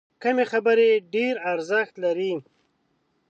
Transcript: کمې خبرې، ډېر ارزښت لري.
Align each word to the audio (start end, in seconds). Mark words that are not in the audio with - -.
کمې 0.21 0.45
خبرې، 0.51 0.89
ډېر 1.13 1.33
ارزښت 1.51 1.93
لري. 2.03 2.33